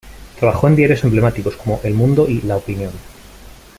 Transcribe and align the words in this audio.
Trabajó 0.39 0.67
en 0.67 0.75
diarios 0.75 1.03
emblemáticos, 1.03 1.55
como 1.55 1.79
"El 1.83 1.93
Mundo" 1.93 2.27
y 2.27 2.41
"La 2.41 2.57
Opinión". 2.57 2.91